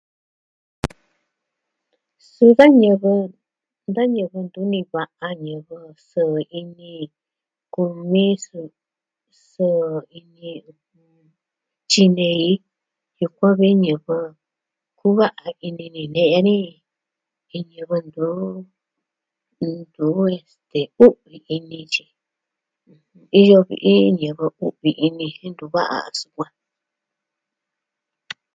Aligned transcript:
Suu 2.29 2.51
da 2.57 2.65
ñivɨ, 2.81 3.13
da 3.95 4.01
ñivɨ 4.15 4.37
ntuni 4.47 4.79
va'a 4.93 5.27
ñivɨ 5.47 5.77
sɨɨ 6.07 6.37
ini 6.59 6.91
kumi... 7.73 8.25
sɨɨ 9.49 9.77
ini 10.17 10.47
tyinei 11.89 12.49
jiuun 13.17 13.33
kuvi 13.39 13.69
ñivɨ 13.83 14.17
kuva'a 14.99 15.47
ini 15.67 15.85
ni 15.95 16.03
nee 16.15 16.37
ni, 16.47 16.57
iin 17.55 17.65
ñivɨ 17.73 17.95
ntu, 18.07 18.27
estee, 20.35 20.91
u'vi 21.05 21.35
ini. 21.55 21.79
Iyo 23.39 23.57
vi 23.67 23.75
iin 23.91 24.11
ñivɨ 24.21 24.45
u'vi 24.65 24.91
ini 25.05 25.25
jen 25.37 25.51
ntu 25.53 25.65
va'a 25.73 25.97
sukuan. 26.19 26.53